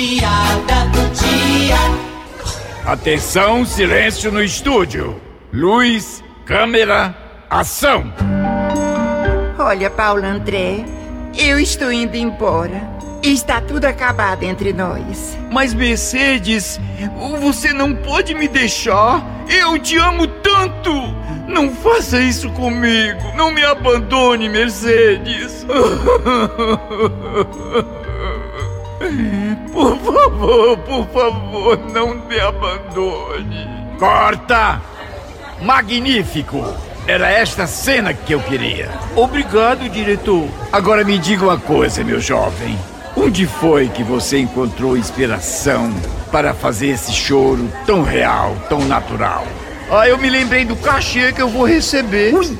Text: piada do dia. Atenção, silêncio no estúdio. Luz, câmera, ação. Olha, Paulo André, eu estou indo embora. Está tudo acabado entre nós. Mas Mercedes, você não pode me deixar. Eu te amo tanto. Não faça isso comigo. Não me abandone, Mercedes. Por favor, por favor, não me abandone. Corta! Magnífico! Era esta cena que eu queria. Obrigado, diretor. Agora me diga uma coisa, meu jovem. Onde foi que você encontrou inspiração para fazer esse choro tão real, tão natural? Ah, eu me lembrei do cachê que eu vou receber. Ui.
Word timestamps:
piada 0.00 0.86
do 0.92 1.10
dia. 1.10 1.76
Atenção, 2.86 3.66
silêncio 3.66 4.32
no 4.32 4.42
estúdio. 4.42 5.20
Luz, 5.52 6.24
câmera, 6.46 7.14
ação. 7.50 8.10
Olha, 9.58 9.90
Paulo 9.90 10.24
André, 10.24 10.86
eu 11.36 11.60
estou 11.60 11.92
indo 11.92 12.16
embora. 12.16 12.80
Está 13.22 13.60
tudo 13.60 13.84
acabado 13.84 14.44
entre 14.44 14.72
nós. 14.72 15.36
Mas 15.52 15.74
Mercedes, 15.74 16.80
você 17.38 17.74
não 17.74 17.94
pode 17.94 18.34
me 18.34 18.48
deixar. 18.48 19.22
Eu 19.50 19.78
te 19.78 19.98
amo 19.98 20.26
tanto. 20.26 20.90
Não 21.46 21.70
faça 21.74 22.18
isso 22.18 22.48
comigo. 22.52 23.20
Não 23.36 23.50
me 23.50 23.62
abandone, 23.62 24.48
Mercedes. 24.48 25.66
Por 30.40 30.48
favor, 30.48 30.78
por 30.78 31.06
favor, 31.08 31.78
não 31.92 32.14
me 32.14 32.40
abandone. 32.40 33.68
Corta! 33.98 34.80
Magnífico! 35.60 36.64
Era 37.06 37.30
esta 37.30 37.66
cena 37.66 38.14
que 38.14 38.32
eu 38.32 38.40
queria. 38.40 38.88
Obrigado, 39.14 39.86
diretor. 39.90 40.48
Agora 40.72 41.04
me 41.04 41.18
diga 41.18 41.44
uma 41.44 41.58
coisa, 41.58 42.02
meu 42.02 42.18
jovem. 42.22 42.78
Onde 43.14 43.46
foi 43.46 43.88
que 43.88 44.02
você 44.02 44.38
encontrou 44.38 44.96
inspiração 44.96 45.92
para 46.32 46.54
fazer 46.54 46.86
esse 46.86 47.12
choro 47.12 47.70
tão 47.84 48.02
real, 48.02 48.56
tão 48.66 48.82
natural? 48.86 49.46
Ah, 49.90 50.08
eu 50.08 50.16
me 50.16 50.30
lembrei 50.30 50.64
do 50.64 50.76
cachê 50.76 51.32
que 51.34 51.42
eu 51.42 51.48
vou 51.50 51.66
receber. 51.66 52.34
Ui. 52.34 52.56